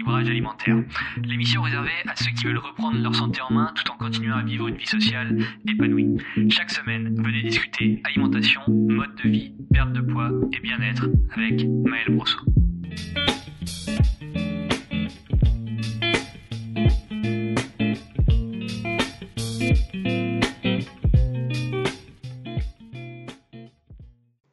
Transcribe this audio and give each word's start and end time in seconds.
rééquilibrage 0.00 0.28
alimentaire. 0.28 0.76
L'émission 1.24 1.62
réservée 1.62 1.90
à 2.06 2.16
ceux 2.16 2.30
qui 2.32 2.44
veulent 2.44 2.58
reprendre 2.58 2.98
leur 2.98 3.14
santé 3.14 3.40
en 3.42 3.52
main 3.52 3.72
tout 3.74 3.90
en 3.92 3.96
continuant 3.96 4.36
à 4.36 4.42
vivre 4.42 4.68
une 4.68 4.76
vie 4.76 4.86
sociale 4.86 5.36
épanouie. 5.68 6.16
Chaque 6.50 6.70
semaine, 6.70 7.14
venez 7.22 7.42
discuter 7.42 8.00
alimentation, 8.04 8.62
mode 8.68 9.14
de 9.22 9.28
vie, 9.28 9.54
perte 9.72 9.92
de 9.92 10.00
poids 10.00 10.30
et 10.52 10.60
bien-être 10.60 11.08
avec 11.32 11.66
Maël 11.84 12.06
Brosso. 12.10 12.38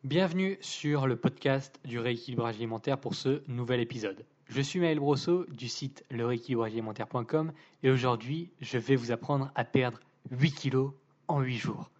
Bienvenue 0.04 0.58
sur 0.62 1.06
le 1.06 1.16
podcast 1.16 1.80
du 1.86 2.00
rééquilibrage 2.00 2.56
alimentaire 2.56 2.98
pour 2.98 3.14
ce 3.14 3.44
nouvel 3.48 3.80
épisode. 3.82 4.26
Je 4.50 4.62
suis 4.62 4.80
Maël 4.80 4.98
Brosseau 4.98 5.46
du 5.50 5.68
site 5.68 6.06
lerééquilibragealimentaire.com 6.10 7.52
et 7.84 7.92
aujourd'hui 7.92 8.50
je 8.62 8.78
vais 8.78 8.96
vous 8.96 9.12
apprendre 9.12 9.52
à 9.56 9.66
perdre 9.66 10.00
8 10.32 10.52
kilos 10.52 10.94
en 11.28 11.42
8 11.42 11.58
jours. 11.58 11.92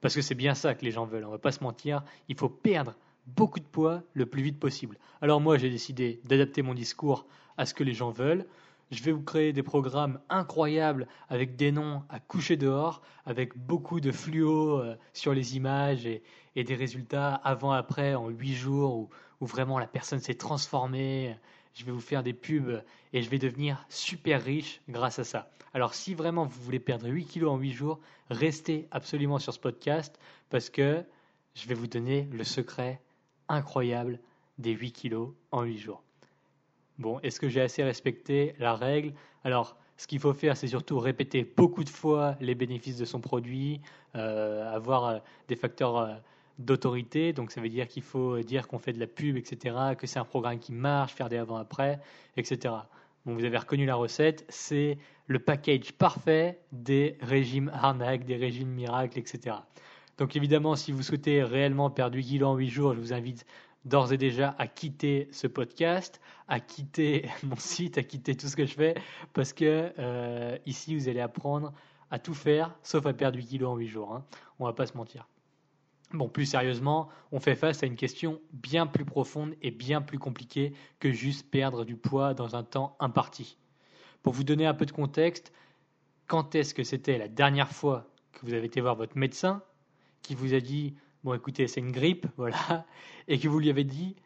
Parce 0.00 0.14
que 0.14 0.22
c'est 0.22 0.36
bien 0.36 0.54
ça 0.54 0.74
que 0.74 0.84
les 0.84 0.92
gens 0.92 1.06
veulent, 1.06 1.24
on 1.24 1.32
va 1.32 1.38
pas 1.38 1.50
se 1.50 1.64
mentir, 1.64 2.04
il 2.28 2.36
faut 2.36 2.48
perdre 2.48 2.94
beaucoup 3.26 3.58
de 3.58 3.64
poids 3.64 4.04
le 4.14 4.26
plus 4.26 4.42
vite 4.42 4.60
possible. 4.60 4.96
Alors 5.20 5.40
moi 5.40 5.58
j'ai 5.58 5.70
décidé 5.70 6.20
d'adapter 6.24 6.62
mon 6.62 6.72
discours 6.72 7.26
à 7.56 7.66
ce 7.66 7.74
que 7.74 7.82
les 7.82 7.94
gens 7.94 8.12
veulent. 8.12 8.46
Je 8.92 9.02
vais 9.02 9.10
vous 9.10 9.22
créer 9.22 9.52
des 9.52 9.64
programmes 9.64 10.20
incroyables 10.28 11.08
avec 11.28 11.56
des 11.56 11.72
noms 11.72 12.04
à 12.10 12.20
coucher 12.20 12.56
dehors, 12.56 13.02
avec 13.26 13.58
beaucoup 13.58 13.98
de 13.98 14.12
fluo 14.12 14.78
euh, 14.78 14.96
sur 15.14 15.34
les 15.34 15.56
images 15.56 16.06
et, 16.06 16.22
des 16.54 16.74
résultats 16.74 17.34
avant-après 17.34 18.16
en 18.16 18.28
8 18.30 18.54
jours 18.54 19.08
où 19.40 19.46
vraiment 19.46 19.78
la 19.78 19.86
personne 19.86 20.18
s'est 20.18 20.34
transformée. 20.34 21.36
Je 21.78 21.84
vais 21.84 21.92
vous 21.92 22.00
faire 22.00 22.24
des 22.24 22.32
pubs 22.32 22.82
et 23.12 23.22
je 23.22 23.30
vais 23.30 23.38
devenir 23.38 23.86
super 23.88 24.42
riche 24.42 24.80
grâce 24.88 25.20
à 25.20 25.24
ça. 25.24 25.48
Alors 25.72 25.94
si 25.94 26.12
vraiment 26.12 26.44
vous 26.44 26.60
voulez 26.60 26.80
perdre 26.80 27.08
8 27.08 27.24
kilos 27.24 27.52
en 27.52 27.56
8 27.56 27.70
jours, 27.70 28.00
restez 28.30 28.88
absolument 28.90 29.38
sur 29.38 29.52
ce 29.54 29.60
podcast 29.60 30.18
parce 30.50 30.70
que 30.70 31.04
je 31.54 31.68
vais 31.68 31.76
vous 31.76 31.86
donner 31.86 32.28
le 32.32 32.42
secret 32.42 33.00
incroyable 33.48 34.18
des 34.58 34.72
8 34.72 34.90
kilos 34.90 35.30
en 35.52 35.62
8 35.62 35.78
jours. 35.78 36.02
Bon, 36.98 37.20
est-ce 37.20 37.38
que 37.38 37.48
j'ai 37.48 37.60
assez 37.60 37.84
respecté 37.84 38.56
la 38.58 38.74
règle? 38.74 39.14
Alors, 39.44 39.76
ce 39.96 40.08
qu'il 40.08 40.18
faut 40.18 40.34
faire, 40.34 40.56
c'est 40.56 40.66
surtout 40.66 40.98
répéter 40.98 41.44
beaucoup 41.44 41.84
de 41.84 41.88
fois 41.88 42.34
les 42.40 42.56
bénéfices 42.56 42.98
de 42.98 43.04
son 43.04 43.20
produit, 43.20 43.80
euh, 44.16 44.68
avoir 44.74 45.04
euh, 45.04 45.18
des 45.46 45.54
facteurs 45.54 45.96
euh, 45.96 46.14
d'autorité. 46.58 47.32
Donc, 47.32 47.50
ça 47.50 47.60
veut 47.60 47.68
dire 47.68 47.88
qu'il 47.88 48.02
faut 48.02 48.38
dire 48.40 48.68
qu'on 48.68 48.78
fait 48.78 48.92
de 48.92 49.00
la 49.00 49.06
pub, 49.06 49.36
etc., 49.36 49.76
que 49.96 50.06
c'est 50.06 50.18
un 50.18 50.24
programme 50.24 50.58
qui 50.58 50.72
marche, 50.72 51.12
faire 51.12 51.28
des 51.28 51.36
avant-après, 51.36 52.00
etc. 52.36 52.74
Bon, 53.24 53.34
vous 53.34 53.44
avez 53.44 53.58
reconnu 53.58 53.84
la 53.84 53.94
recette, 53.94 54.44
c'est 54.48 54.98
le 55.26 55.38
package 55.38 55.92
parfait 55.92 56.60
des 56.72 57.16
régimes 57.20 57.70
arnaques, 57.74 58.24
des 58.24 58.36
régimes 58.36 58.70
miracles, 58.70 59.18
etc. 59.18 59.56
Donc 60.16 60.34
évidemment, 60.34 60.74
si 60.74 60.92
vous 60.92 61.02
souhaitez 61.02 61.42
réellement 61.42 61.90
perdre 61.90 62.16
8 62.16 62.24
kilos 62.24 62.48
en 62.48 62.56
8 62.56 62.68
jours, 62.68 62.94
je 62.94 63.00
vous 63.00 63.12
invite 63.12 63.44
d'ores 63.84 64.12
et 64.12 64.18
déjà 64.18 64.54
à 64.58 64.66
quitter 64.66 65.28
ce 65.30 65.46
podcast, 65.46 66.20
à 66.48 66.60
quitter 66.60 67.28
mon 67.42 67.56
site, 67.56 67.98
à 67.98 68.02
quitter 68.02 68.34
tout 68.34 68.48
ce 68.48 68.56
que 68.56 68.66
je 68.66 68.74
fais, 68.74 68.94
parce 69.32 69.52
que 69.52 69.92
euh, 69.98 70.58
ici, 70.66 70.96
vous 70.96 71.08
allez 71.08 71.20
apprendre 71.20 71.72
à 72.10 72.18
tout 72.18 72.34
faire, 72.34 72.74
sauf 72.82 73.06
à 73.06 73.12
perdre 73.12 73.38
8 73.38 73.46
kilos 73.46 73.70
en 73.70 73.76
8 73.76 73.86
jours. 73.88 74.14
Hein. 74.14 74.24
On 74.58 74.64
va 74.64 74.72
pas 74.72 74.86
se 74.86 74.96
mentir. 74.96 75.28
Bon, 76.12 76.28
plus 76.28 76.46
sérieusement, 76.46 77.08
on 77.32 77.40
fait 77.40 77.54
face 77.54 77.82
à 77.82 77.86
une 77.86 77.96
question 77.96 78.40
bien 78.52 78.86
plus 78.86 79.04
profonde 79.04 79.54
et 79.60 79.70
bien 79.70 80.00
plus 80.00 80.18
compliquée 80.18 80.72
que 81.00 81.12
juste 81.12 81.50
perdre 81.50 81.84
du 81.84 81.96
poids 81.96 82.32
dans 82.32 82.56
un 82.56 82.62
temps 82.62 82.96
imparti. 82.98 83.58
Pour 84.22 84.32
vous 84.32 84.44
donner 84.44 84.66
un 84.66 84.74
peu 84.74 84.86
de 84.86 84.92
contexte, 84.92 85.52
quand 86.26 86.54
est-ce 86.54 86.74
que 86.74 86.82
c'était 86.82 87.18
la 87.18 87.28
dernière 87.28 87.70
fois 87.70 88.08
que 88.32 88.46
vous 88.46 88.54
avez 88.54 88.66
été 88.66 88.80
voir 88.80 88.96
votre 88.96 89.18
médecin 89.18 89.62
qui 90.22 90.34
vous 90.34 90.54
a 90.54 90.60
dit 90.60 90.94
bon 91.24 91.34
écoutez, 91.34 91.68
c'est 91.68 91.80
une 91.80 91.92
grippe, 91.92 92.26
voilà, 92.36 92.86
et 93.26 93.38
que 93.38 93.48
vous 93.48 93.58
lui 93.58 93.70
avez 93.70 93.84
dit, 93.84 94.16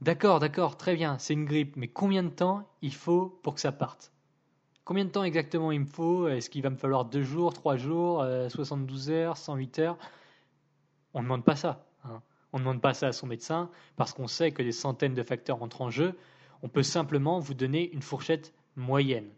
d'accord, 0.00 0.40
d'accord, 0.40 0.76
très 0.76 0.94
bien, 0.94 1.18
c'est 1.18 1.32
une 1.32 1.46
grippe, 1.46 1.76
mais 1.76 1.88
combien 1.88 2.22
de 2.22 2.28
temps 2.28 2.68
il 2.82 2.94
faut 2.94 3.40
pour 3.42 3.54
que 3.54 3.60
ça 3.60 3.72
parte? 3.72 4.12
Combien 4.84 5.06
de 5.06 5.10
temps 5.10 5.24
exactement 5.24 5.72
il 5.72 5.80
me 5.80 5.86
faut? 5.86 6.28
Est-ce 6.28 6.50
qu'il 6.50 6.62
va 6.62 6.68
me 6.68 6.76
falloir 6.76 7.06
deux 7.06 7.22
jours, 7.22 7.54
trois 7.54 7.78
jours, 7.78 8.22
72 8.50 9.08
euh, 9.08 9.14
heures, 9.14 9.36
108 9.38 9.78
heures? 9.78 9.98
On 11.14 11.20
ne 11.20 11.24
demande 11.24 11.44
pas 11.44 11.56
ça. 11.56 11.86
Hein. 12.04 12.20
On 12.52 12.58
ne 12.58 12.64
demande 12.64 12.80
pas 12.80 12.94
ça 12.94 13.08
à 13.08 13.12
son 13.12 13.26
médecin 13.26 13.70
parce 13.96 14.12
qu'on 14.12 14.28
sait 14.28 14.52
que 14.52 14.62
des 14.62 14.72
centaines 14.72 15.14
de 15.14 15.22
facteurs 15.22 15.62
entrent 15.62 15.82
en 15.82 15.90
jeu. 15.90 16.14
On 16.62 16.68
peut 16.68 16.82
simplement 16.82 17.38
vous 17.38 17.54
donner 17.54 17.90
une 17.92 18.02
fourchette 18.02 18.52
moyenne. 18.76 19.28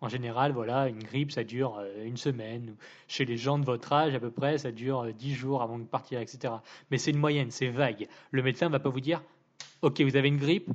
En 0.00 0.08
général, 0.08 0.52
voilà, 0.52 0.88
une 0.88 1.02
grippe, 1.02 1.32
ça 1.32 1.44
dure 1.44 1.78
euh, 1.78 2.04
une 2.04 2.18
semaine. 2.18 2.74
Chez 3.08 3.24
les 3.24 3.38
gens 3.38 3.58
de 3.58 3.64
votre 3.64 3.92
âge, 3.92 4.14
à 4.14 4.20
peu 4.20 4.30
près, 4.30 4.58
ça 4.58 4.70
dure 4.70 5.12
10 5.14 5.32
euh, 5.32 5.34
jours 5.34 5.62
avant 5.62 5.78
de 5.78 5.84
partir, 5.84 6.20
etc. 6.20 6.54
Mais 6.90 6.98
c'est 6.98 7.10
une 7.10 7.18
moyenne, 7.18 7.50
c'est 7.50 7.68
vague. 7.68 8.06
Le 8.30 8.42
médecin 8.42 8.66
ne 8.66 8.72
va 8.72 8.80
pas 8.80 8.90
vous 8.90 9.00
dire, 9.00 9.22
OK, 9.80 10.00
vous 10.02 10.16
avez 10.16 10.28
une 10.28 10.36
grippe, 10.36 10.70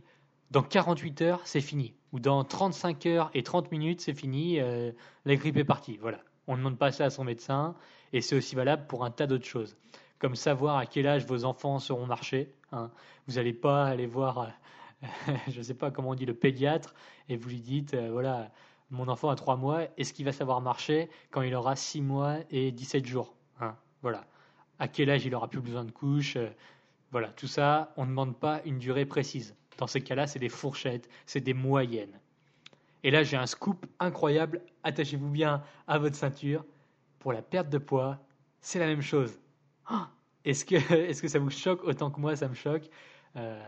dans 0.51 0.63
48 0.63 1.21
heures, 1.21 1.41
c'est 1.45 1.61
fini. 1.61 1.93
Ou 2.11 2.19
dans 2.19 2.43
35 2.43 3.05
heures 3.05 3.29
et 3.35 3.43
30 3.43 3.71
minutes, 3.71 4.01
c'est 4.01 4.15
fini, 4.15 4.59
euh, 4.59 4.91
la 5.25 5.35
grippe 5.35 5.57
est 5.57 5.63
partie. 5.63 5.97
Voilà. 5.97 6.19
On 6.47 6.53
ne 6.53 6.57
demande 6.57 6.79
pas 6.79 6.91
ça 6.91 7.05
à 7.05 7.09
son 7.11 7.23
médecin. 7.23 7.75
Et 8.13 8.21
c'est 8.21 8.35
aussi 8.35 8.55
valable 8.55 8.87
pour 8.87 9.05
un 9.05 9.11
tas 9.11 9.27
d'autres 9.27 9.45
choses. 9.45 9.77
Comme 10.19 10.35
savoir 10.35 10.77
à 10.77 10.85
quel 10.85 11.07
âge 11.07 11.25
vos 11.25 11.45
enfants 11.45 11.79
seront 11.79 12.05
marchés. 12.05 12.53
Hein. 12.71 12.91
Vous 13.27 13.35
n'allez 13.35 13.53
pas 13.53 13.85
aller 13.85 14.05
voir, 14.05 14.51
je 15.47 15.57
ne 15.57 15.63
sais 15.63 15.73
pas 15.73 15.91
comment 15.91 16.09
on 16.09 16.15
dit, 16.15 16.25
le 16.25 16.33
pédiatre, 16.33 16.93
et 17.29 17.37
vous 17.37 17.49
lui 17.49 17.61
dites, 17.61 17.95
voilà, 17.95 18.51
mon 18.91 19.07
enfant 19.07 19.29
a 19.29 19.35
3 19.35 19.55
mois, 19.55 19.83
est-ce 19.97 20.13
qu'il 20.13 20.25
va 20.25 20.31
savoir 20.31 20.61
marcher 20.61 21.09
quand 21.31 21.41
il 21.43 21.53
aura 21.53 21.75
6 21.75 22.01
mois 22.01 22.37
et 22.49 22.71
17 22.71 23.05
jours 23.05 23.35
hein 23.61 23.75
Voilà. 24.01 24.25
À 24.79 24.87
quel 24.87 25.09
âge 25.09 25.25
il 25.25 25.35
aura 25.35 25.47
plus 25.47 25.61
besoin 25.61 25.83
de 25.83 25.91
couches 25.91 26.37
euh, 26.37 26.49
Voilà, 27.11 27.27
tout 27.29 27.47
ça, 27.47 27.93
on 27.97 28.05
ne 28.05 28.09
demande 28.09 28.35
pas 28.35 28.61
une 28.65 28.79
durée 28.79 29.05
précise. 29.05 29.55
Dans 29.77 29.87
ces 29.87 30.01
cas-là, 30.01 30.25
c'est 30.25 30.39
des 30.39 30.49
fourchettes, 30.49 31.07
c'est 31.25 31.41
des 31.41 31.53
moyennes. 31.53 32.19
Et 33.03 33.11
là, 33.11 33.23
j'ai 33.23 33.37
un 33.37 33.45
scoop 33.45 33.85
incroyable. 33.99 34.61
Attachez-vous 34.83 35.29
bien 35.29 35.63
à 35.87 35.99
votre 35.99 36.15
ceinture. 36.15 36.65
Pour 37.19 37.31
la 37.31 37.41
perte 37.41 37.69
de 37.69 37.77
poids, 37.77 38.17
c'est 38.61 38.79
la 38.79 38.87
même 38.87 39.01
chose. 39.01 39.37
Est-ce 40.45 40.63
que, 40.63 40.75
est 40.93 41.19
que 41.21 41.27
ça 41.27 41.39
vous 41.39 41.49
choque 41.49 41.83
autant 41.83 42.11
que 42.11 42.19
moi, 42.19 42.35
ça 42.35 42.47
me 42.47 42.55
choque 42.55 42.89
euh, 43.35 43.61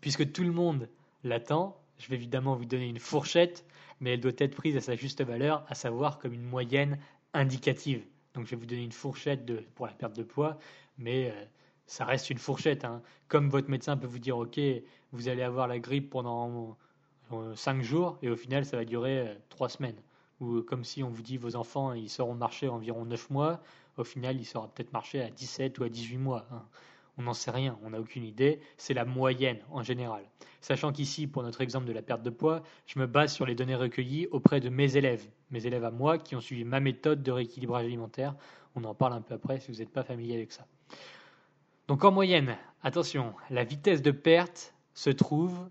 Puisque 0.00 0.32
tout 0.32 0.42
le 0.42 0.50
monde 0.50 0.88
l'attend, 1.22 1.80
je 1.98 2.08
vais 2.08 2.16
évidemment 2.16 2.56
vous 2.56 2.64
donner 2.64 2.88
une 2.88 2.98
fourchette 2.98 3.64
mais 4.00 4.14
elle 4.14 4.20
doit 4.20 4.32
être 4.38 4.54
prise 4.54 4.76
à 4.76 4.80
sa 4.80 4.96
juste 4.96 5.22
valeur, 5.22 5.64
à 5.68 5.74
savoir 5.74 6.18
comme 6.18 6.32
une 6.32 6.42
moyenne 6.42 6.98
indicative. 7.34 8.04
Donc 8.34 8.46
je 8.46 8.50
vais 8.50 8.56
vous 8.56 8.66
donner 8.66 8.82
une 8.82 8.92
fourchette 8.92 9.44
de, 9.44 9.62
pour 9.74 9.86
la 9.86 9.92
perte 9.92 10.16
de 10.16 10.22
poids, 10.22 10.58
mais 10.98 11.30
euh, 11.30 11.44
ça 11.86 12.04
reste 12.04 12.30
une 12.30 12.38
fourchette. 12.38 12.84
Hein. 12.84 13.02
Comme 13.28 13.50
votre 13.50 13.70
médecin 13.70 13.96
peut 13.96 14.06
vous 14.06 14.18
dire, 14.18 14.38
OK, 14.38 14.58
vous 15.12 15.28
allez 15.28 15.42
avoir 15.42 15.68
la 15.68 15.78
grippe 15.78 16.10
pendant 16.10 16.76
5 17.54 17.78
euh, 17.78 17.82
jours, 17.82 18.18
et 18.22 18.30
au 18.30 18.36
final, 18.36 18.64
ça 18.64 18.76
va 18.76 18.84
durer 18.84 19.38
3 19.50 19.66
euh, 19.66 19.70
semaines. 19.70 20.00
Ou 20.40 20.62
comme 20.62 20.84
si 20.84 21.02
on 21.02 21.10
vous 21.10 21.22
dit, 21.22 21.36
vos 21.36 21.54
enfants, 21.54 21.92
ils 21.92 22.08
sauront 22.08 22.34
marcher 22.34 22.68
environ 22.68 23.04
9 23.04 23.28
mois, 23.28 23.60
au 24.00 24.04
final, 24.04 24.36
ils 24.40 24.44
sauront 24.44 24.68
peut-être 24.68 24.92
marcher 24.92 25.22
à 25.22 25.30
17 25.30 25.78
ou 25.78 25.84
à 25.84 25.88
18 25.88 26.18
mois. 26.18 26.46
Hein. 26.50 26.62
On 27.18 27.22
n'en 27.22 27.34
sait 27.34 27.50
rien, 27.50 27.78
on 27.82 27.90
n'a 27.90 28.00
aucune 28.00 28.24
idée, 28.24 28.60
c'est 28.78 28.94
la 28.94 29.04
moyenne 29.04 29.58
en 29.70 29.82
général. 29.82 30.24
Sachant 30.62 30.90
qu'ici, 30.92 31.26
pour 31.26 31.42
notre 31.42 31.60
exemple 31.60 31.86
de 31.86 31.92
la 31.92 32.02
perte 32.02 32.22
de 32.22 32.30
poids, 32.30 32.62
je 32.86 32.98
me 32.98 33.06
base 33.06 33.34
sur 33.34 33.44
les 33.44 33.54
données 33.54 33.74
recueillies 33.74 34.26
auprès 34.28 34.60
de 34.60 34.70
mes 34.70 34.96
élèves, 34.96 35.26
mes 35.50 35.66
élèves 35.66 35.84
à 35.84 35.90
moi 35.90 36.18
qui 36.18 36.34
ont 36.34 36.40
suivi 36.40 36.64
ma 36.64 36.80
méthode 36.80 37.22
de 37.22 37.30
rééquilibrage 37.30 37.84
alimentaire. 37.84 38.34
On 38.74 38.84
en 38.84 38.94
parle 38.94 39.12
un 39.12 39.20
peu 39.20 39.34
après 39.34 39.60
si 39.60 39.70
vous 39.70 39.78
n'êtes 39.78 39.92
pas 39.92 40.02
familier 40.02 40.34
avec 40.34 40.52
ça. 40.52 40.66
Donc 41.88 42.04
en 42.04 42.12
moyenne, 42.12 42.56
attention, 42.82 43.34
la 43.50 43.64
vitesse 43.64 44.00
de 44.00 44.12
perte 44.12 44.74
se 44.94 45.10
trouve 45.10 45.68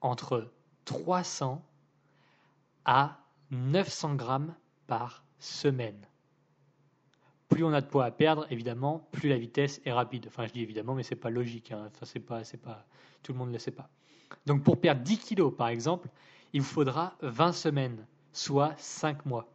entre 0.00 0.50
300 0.86 1.64
à 2.84 3.20
900 3.50 4.14
grammes 4.14 4.54
par 4.86 5.24
semaine 5.38 6.09
plus 7.50 7.64
on 7.64 7.72
a 7.72 7.80
de 7.80 7.86
poids 7.86 8.06
à 8.06 8.10
perdre, 8.10 8.46
évidemment, 8.50 9.08
plus 9.10 9.28
la 9.28 9.36
vitesse 9.36 9.82
est 9.84 9.92
rapide. 9.92 10.26
Enfin, 10.28 10.46
je 10.46 10.52
dis 10.52 10.62
évidemment, 10.62 10.94
mais 10.94 11.02
c'est 11.02 11.16
pas 11.16 11.30
logique. 11.30 11.72
Hein. 11.72 11.90
C'est 12.04 12.20
pas, 12.20 12.44
c'est 12.44 12.56
pas, 12.56 12.86
tout 13.22 13.32
le 13.32 13.38
monde 13.38 13.48
ne 13.48 13.54
le 13.54 13.58
sait 13.58 13.72
pas. 13.72 13.90
Donc, 14.46 14.62
pour 14.62 14.80
perdre 14.80 15.02
10 15.02 15.18
kilos, 15.18 15.52
par 15.54 15.68
exemple, 15.68 16.08
il 16.52 16.62
vous 16.62 16.66
faudra 16.66 17.16
20 17.22 17.52
semaines, 17.52 18.06
soit 18.32 18.74
5 18.78 19.26
mois. 19.26 19.52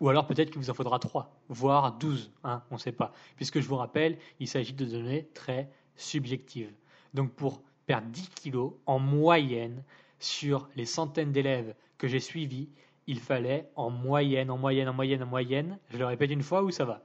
Ou 0.00 0.08
alors 0.08 0.26
peut-être 0.26 0.50
qu'il 0.50 0.60
vous 0.60 0.68
en 0.68 0.74
faudra 0.74 0.98
3, 0.98 1.32
voire 1.48 1.96
12, 1.96 2.32
hein, 2.44 2.62
on 2.70 2.74
ne 2.74 2.80
sait 2.80 2.92
pas. 2.92 3.12
Puisque 3.36 3.60
je 3.60 3.68
vous 3.68 3.76
rappelle, 3.76 4.18
il 4.40 4.48
s'agit 4.48 4.72
de 4.72 4.84
données 4.84 5.28
très 5.32 5.70
subjectives. 5.96 6.72
Donc 7.14 7.32
pour 7.32 7.62
perdre 7.86 8.08
10 8.08 8.28
kilos 8.30 8.72
en 8.86 8.98
moyenne 8.98 9.84
sur 10.18 10.68
les 10.76 10.86
centaines 10.86 11.32
d'élèves 11.32 11.74
que 11.98 12.08
j'ai 12.08 12.20
suivis, 12.20 12.68
il 13.06 13.20
fallait 13.20 13.70
en 13.76 13.90
moyenne, 13.90 14.50
en 14.50 14.58
moyenne, 14.58 14.88
en 14.88 14.92
moyenne, 14.92 15.22
en 15.22 15.26
moyenne, 15.26 15.78
je 15.90 15.98
le 15.98 16.06
répète 16.06 16.30
une 16.30 16.42
fois 16.42 16.62
ou 16.62 16.70
ça 16.70 16.84
va 16.84 17.02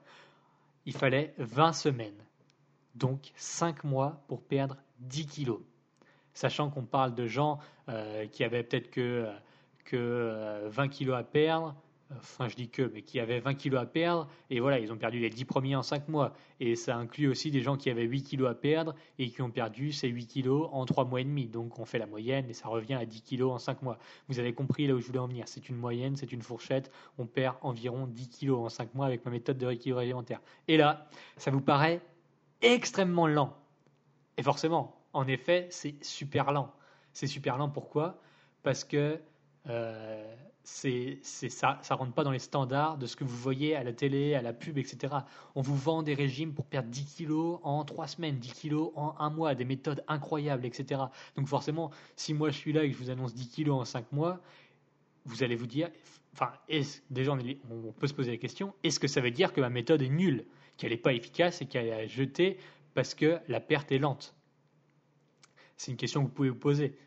Il 0.86 0.94
fallait 0.94 1.34
20 1.38 1.74
semaines. 1.74 2.26
Donc 2.96 3.32
5 3.36 3.84
mois 3.84 4.24
pour 4.28 4.42
perdre 4.42 4.78
10 5.00 5.28
kilos. 5.28 5.62
sachant 6.34 6.70
qu'on 6.70 6.86
parle 6.86 7.16
de 7.16 7.28
gens 7.28 7.60
qui 8.32 8.44
avaient 8.44 8.64
peut-être 8.64 8.90
que, 8.90 9.28
que 9.86 10.68
20 10.68 10.88
kilos 10.90 11.16
à 11.16 11.24
perdre, 11.24 11.76
enfin 12.16 12.48
je 12.48 12.56
dis 12.56 12.70
que, 12.70 12.84
mais 12.94 13.02
qui 13.02 13.20
avaient 13.20 13.40
20 13.40 13.56
kilos 13.56 13.82
à 13.82 13.86
perdre, 13.86 14.28
et 14.50 14.60
voilà, 14.60 14.80
ils 14.80 14.92
ont 14.92 14.98
perdu 14.98 15.20
les 15.20 15.30
10 15.30 15.46
premiers 15.46 15.76
en 15.76 15.84
5 15.84 16.08
mois. 16.08 16.34
Et 16.60 16.76
ça 16.76 16.96
inclut 16.96 17.28
aussi 17.28 17.52
des 17.52 17.62
gens 17.62 17.78
qui 17.78 17.90
avaient 17.90 18.04
8 18.04 18.24
kilos 18.24 18.50
à 18.50 18.56
perdre 18.56 18.96
et 19.20 19.30
qui 19.30 19.42
ont 19.42 19.52
perdu 19.52 19.92
ces 19.92 20.08
8 20.08 20.28
kilos 20.28 20.70
en 20.72 20.86
3 20.86 21.06
mois 21.06 21.22
et 21.22 21.24
demi. 21.24 21.48
Donc 21.48 21.80
on 21.80 21.86
fait 21.86 22.00
la 22.00 22.06
moyenne 22.06 22.50
et 22.50 22.54
ça 22.54 22.70
revient 22.70 22.96
à 22.96 23.06
10 23.06 23.22
kilos 23.22 23.52
en 23.52 23.58
5 23.58 23.82
mois. 23.82 24.00
Vous 24.28 24.40
avez 24.40 24.54
compris 24.54 24.88
là 24.88 24.94
où 24.94 25.00
je 25.00 25.08
voulais 25.08 25.20
en 25.20 25.28
venir. 25.28 25.48
C'est 25.48 25.70
une 25.70 25.76
moyenne, 25.76 26.16
c'est 26.16 26.32
une 26.32 26.42
fourchette. 26.42 26.92
On 27.18 27.26
perd 27.26 27.56
environ 27.62 28.08
10 28.08 28.30
kilos 28.30 28.60
en 28.60 28.70
5 28.70 28.96
mois 28.96 29.06
avec 29.06 29.26
ma 29.26 29.32
méthode 29.32 29.58
de 29.58 29.66
rééquilibrage 29.66 30.06
alimentaire. 30.06 30.42
Et 30.68 30.78
là, 30.78 31.08
ça 31.38 31.52
vous 31.52 31.62
paraît 31.62 32.02
extrêmement 32.62 33.28
lent. 33.28 33.56
Et 34.38 34.44
forcément, 34.44 34.96
en 35.14 35.28
effet, 35.28 35.68
c'est 35.72 36.04
super 36.04 36.52
lent. 36.52 36.72
C'est 37.14 37.28
super 37.28 37.58
lent 37.58 37.70
pourquoi? 37.70 38.22
Parce 38.64 38.84
que... 38.84 39.20
Euh, 39.70 40.36
c'est, 40.64 41.20
ça, 41.24 41.80
ça 41.82 41.96
rentre 41.96 42.12
pas 42.12 42.26
dans 42.26 42.32
les 42.32 42.40
standards 42.40 42.98
de 42.98 43.06
ce 43.06 43.16
que 43.16 43.24
vous 43.24 43.38
voyez 43.38 43.76
à 43.76 43.84
la 43.84 43.94
télé, 43.94 44.34
à 44.34 44.42
la 44.42 44.52
pub, 44.52 44.78
etc. 44.78 45.14
On 45.56 45.62
vous 45.62 45.78
vend 45.78 46.04
des 46.04 46.14
régimes 46.14 46.54
pour 46.54 46.66
perdre 46.66 46.90
10 46.90 47.06
kilos 47.06 47.60
en 47.64 47.86
3 47.86 48.08
semaines, 48.08 48.38
10 48.38 48.52
kilos 48.52 48.92
en 48.96 49.16
un 49.18 49.30
mois, 49.30 49.56
des 49.56 49.64
méthodes 49.64 50.04
incroyables, 50.10 50.66
etc. 50.66 51.02
Donc 51.38 51.48
forcément, 51.48 51.92
si 52.18 52.34
moi 52.34 52.50
je 52.50 52.58
suis 52.58 52.74
là 52.74 52.84
et 52.84 52.90
que 52.92 52.98
je 52.98 53.02
vous 53.02 53.10
annonce 53.10 53.34
10 53.34 53.48
kilos 53.48 53.80
en 53.80 53.86
5 53.86 54.12
mois, 54.12 54.42
vous 55.24 55.42
allez 55.44 55.56
vous 55.56 55.68
dire, 55.68 55.90
enfin, 56.34 56.52
déjà 57.10 57.32
on, 57.32 57.92
peut 57.94 58.08
se 58.08 58.14
poser 58.14 58.32
la 58.32 58.38
question, 58.38 58.74
est-ce 58.84 59.00
que 59.00 59.08
ça 59.08 59.22
veut 59.22 59.32
dire 59.32 59.54
que 59.54 59.62
ma 59.62 59.70
méthode 59.70 60.02
est 60.02 60.10
nulle, 60.10 60.46
qu'elle 60.76 60.92
n'est 60.92 60.98
pas 60.98 61.14
efficace 61.14 61.62
et 61.62 61.66
qu'elle 61.66 61.88
est 61.88 61.94
à 61.94 62.08
jeter 62.08 62.58
parce 62.94 63.14
que 63.14 63.40
la 63.48 63.62
perte 63.62 63.92
est 63.94 64.00
lente? 64.00 64.36
C'est 65.78 65.92
une 65.92 65.98
question 65.98 66.22
que 66.24 66.28
vous 66.28 66.34
pouvez 66.34 66.50
vous 66.50 66.56
poser. 66.56 66.98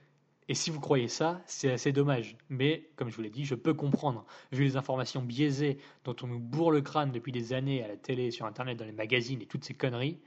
Et 0.51 0.55
si 0.55 0.71
vous 0.71 0.81
croyez 0.81 1.07
ça, 1.07 1.41
c'est 1.47 1.71
assez 1.71 1.93
dommage. 1.93 2.37
Mais, 2.49 2.91
comme 2.97 3.09
je 3.09 3.15
vous 3.15 3.23
l'ai 3.23 3.31
dit, 3.31 3.45
je 3.45 3.55
peux 3.55 3.73
comprendre. 3.73 4.27
Vu 4.51 4.65
les 4.65 4.77
informations 4.77 5.23
biaisées 5.23 5.79
dont 6.03 6.17
on 6.25 6.27
nous 6.27 6.41
bourre 6.41 6.73
le 6.73 6.81
crâne 6.81 7.13
depuis 7.13 7.31
des 7.31 7.53
années 7.53 7.85
à 7.85 7.87
la 7.87 7.97
télé, 7.97 8.33
sur 8.33 8.47
Internet, 8.47 8.77
dans 8.77 8.85
les 8.85 8.91
magazines 8.91 9.41
et 9.41 9.47
toutes 9.47 9.63
ces 9.63 9.75
conneries, 9.75 10.19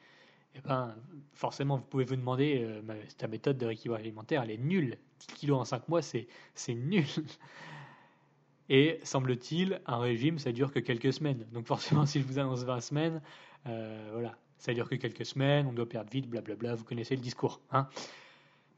eh 0.55 0.61
ben, 0.61 0.95
forcément, 1.33 1.75
vous 1.75 1.83
pouvez 1.83 2.05
vous 2.05 2.15
demander, 2.15 2.61
euh, 2.63 2.81
ta 3.17 3.27
méthode 3.27 3.57
de 3.57 3.65
rééquilibrage 3.65 3.99
alimentaire, 3.99 4.43
elle 4.43 4.51
est 4.51 4.57
nulle. 4.57 4.97
10 5.19 5.27
kilos 5.35 5.59
en 5.59 5.65
5 5.65 5.89
mois, 5.89 6.01
c'est 6.01 6.25
nul. 6.69 7.03
Et 8.69 9.01
semble-t-il, 9.03 9.81
un 9.87 9.97
régime, 9.97 10.39
ça 10.39 10.53
dure 10.53 10.71
que 10.71 10.79
quelques 10.79 11.11
semaines. 11.11 11.45
Donc 11.51 11.67
forcément, 11.67 12.05
si 12.05 12.21
je 12.21 12.25
vous 12.25 12.39
annonce 12.39 12.63
20 12.63 12.79
semaines, 12.79 13.21
euh, 13.67 14.09
voilà, 14.13 14.37
ça 14.57 14.73
dure 14.73 14.87
que 14.87 14.95
quelques 14.95 15.25
semaines, 15.25 15.67
on 15.67 15.73
doit 15.73 15.89
perdre 15.89 16.09
vite, 16.09 16.29
blablabla, 16.29 16.75
vous 16.75 16.85
connaissez 16.85 17.17
le 17.17 17.21
discours. 17.21 17.59
Hein 17.71 17.89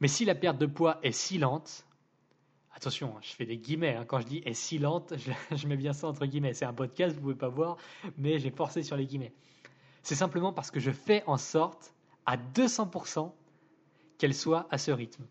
mais 0.00 0.08
si 0.08 0.24
la 0.24 0.34
perte 0.34 0.58
de 0.58 0.66
poids 0.66 0.98
est 1.02 1.12
si 1.12 1.38
lente, 1.38 1.86
attention, 2.74 3.14
je 3.22 3.32
fais 3.32 3.46
des 3.46 3.56
guillemets, 3.56 3.96
hein, 3.96 4.04
quand 4.06 4.20
je 4.20 4.26
dis 4.26 4.42
est 4.44 4.54
si 4.54 4.78
lente, 4.78 5.14
je, 5.16 5.66
mets 5.68 5.76
bien 5.76 5.92
ça 5.92 6.08
entre 6.08 6.26
guillemets, 6.26 6.54
c'est 6.54 6.64
un 6.64 6.74
podcast, 6.74 7.14
vous 7.14 7.20
ne 7.20 7.22
pouvez 7.22 7.34
pas 7.34 7.48
voir, 7.48 7.76
mais 8.18 8.38
j'ai 8.38 8.50
forcé 8.50 8.82
sur 8.82 8.96
les 8.96 9.06
guillemets. 9.06 9.32
C'est 10.02 10.14
simplement 10.14 10.52
parce 10.52 10.70
que 10.70 10.80
je 10.80 10.90
fais 10.90 11.24
en 11.26 11.36
sorte 11.36 11.94
à 12.26 12.36
200% 12.36 13.32
qu'elle 14.18 14.34
soit 14.34 14.66
à 14.70 14.78
ce 14.78 14.90
rythme. 14.90 15.24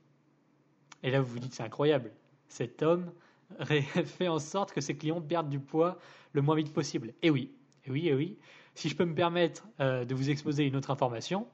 Et 1.04 1.12
là, 1.12 1.22
vous 1.22 1.32
vous 1.32 1.40
dites, 1.40 1.54
c'est 1.54 1.64
incroyable. 1.64 2.12
Cet 2.48 2.82
homme 2.82 3.12
fait 3.66 4.28
en 4.28 4.40
sorte 4.40 4.74
que 4.74 4.82
ses 4.82 4.98
clients 4.98 5.22
perdent 5.22 5.50
du 5.50 5.60
poids 5.60 5.98
le 6.34 6.42
moins 6.42 6.56
vite 6.56 6.74
possible. 6.74 7.14
Et 7.22 7.30
oui, 7.30 7.52
et 7.86 7.92
oui, 7.92 8.08
et 8.08 8.14
oui. 8.14 8.38
Si 8.74 8.90
je 8.90 8.96
peux 8.96 9.06
me 9.06 9.16
permettre 9.16 9.66
euh, 9.80 10.04
de 10.04 10.16
vous 10.16 10.30
exposer 10.30 10.66
une 10.66 10.76
autre 10.76 10.92
information, 10.92 11.48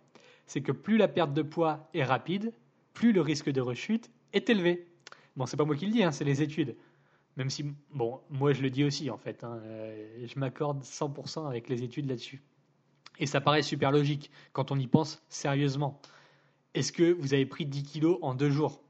c'est 0.45 0.61
que 0.61 0.71
plus 0.71 0.97
la 0.97 1.07
perte 1.07 1.33
de 1.33 1.41
poids 1.41 1.89
est 1.93 2.03
rapide, 2.03 2.53
plus 2.93 3.11
le 3.11 3.21
risque 3.21 3.49
de 3.49 3.61
rechute 3.61 4.09
est 4.33 4.49
élevé. 4.49 4.87
Bon, 5.35 5.45
c'est 5.45 5.57
pas 5.57 5.65
moi 5.65 5.75
qui 5.75 5.85
le 5.85 5.91
dis, 5.91 6.03
hein, 6.03 6.11
c'est 6.11 6.25
les 6.25 6.41
études. 6.41 6.75
Même 7.37 7.49
si, 7.49 7.65
bon, 7.93 8.19
moi 8.29 8.53
je 8.53 8.61
le 8.61 8.69
dis 8.69 8.83
aussi 8.83 9.09
en 9.09 9.17
fait. 9.17 9.43
Hein, 9.43 9.59
euh, 9.63 10.25
je 10.25 10.39
m'accorde 10.39 10.83
100% 10.83 11.47
avec 11.47 11.69
les 11.69 11.83
études 11.83 12.09
là-dessus. 12.09 12.41
Et 13.19 13.25
ça 13.25 13.39
paraît 13.39 13.61
super 13.61 13.91
logique 13.91 14.31
quand 14.51 14.71
on 14.71 14.79
y 14.79 14.87
pense 14.87 15.21
sérieusement. 15.29 16.01
Est-ce 16.73 16.91
que 16.91 17.11
vous 17.13 17.33
avez 17.33 17.45
pris 17.45 17.65
10 17.65 17.83
kilos 17.83 18.17
en 18.21 18.33
deux 18.33 18.49
jours? 18.49 18.81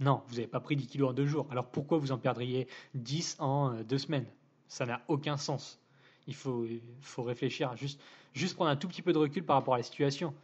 Non, 0.00 0.22
vous 0.28 0.36
n'avez 0.36 0.46
pas 0.46 0.60
pris 0.60 0.76
10 0.76 0.86
kilos 0.86 1.10
en 1.10 1.12
deux 1.12 1.26
jours. 1.26 1.46
Alors 1.50 1.70
pourquoi 1.70 1.98
vous 1.98 2.12
en 2.12 2.18
perdriez 2.18 2.68
10 2.94 3.36
en 3.38 3.72
euh, 3.72 3.82
deux 3.84 3.98
semaines? 3.98 4.26
Ça 4.68 4.84
n'a 4.84 5.02
aucun 5.08 5.36
sens. 5.36 5.80
Il 6.26 6.34
faut, 6.34 6.66
faut 7.00 7.22
réfléchir, 7.22 7.76
juste, 7.76 8.00
juste 8.34 8.56
prendre 8.56 8.70
un 8.70 8.76
tout 8.76 8.88
petit 8.88 9.02
peu 9.02 9.12
de 9.12 9.18
recul 9.18 9.44
par 9.44 9.54
rapport 9.56 9.74
à 9.74 9.76
la 9.76 9.84
situation 9.84 10.34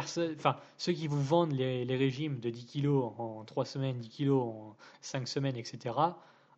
enfin, 0.00 0.56
ceux 0.76 0.92
qui 0.92 1.06
vous 1.06 1.22
vendent 1.22 1.52
les, 1.52 1.84
régimes 1.96 2.40
de 2.40 2.50
10 2.50 2.64
kilos 2.66 3.12
en 3.18 3.44
3 3.44 3.64
semaines, 3.64 3.98
10 3.98 4.08
kilos 4.08 4.42
en 4.42 4.76
5 5.00 5.28
semaines, 5.28 5.56
etc., 5.56 5.94